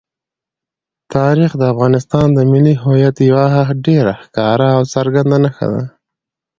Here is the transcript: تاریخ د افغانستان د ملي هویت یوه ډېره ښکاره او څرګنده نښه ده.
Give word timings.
تاریخ 1.15 1.51
د 1.57 1.63
افغانستان 1.73 2.27
د 2.33 2.39
ملي 2.51 2.75
هویت 2.83 3.17
یوه 3.29 3.47
ډېره 3.85 4.13
ښکاره 4.23 4.67
او 4.77 4.81
څرګنده 4.93 5.37
نښه 5.43 5.67
ده. 5.73 5.83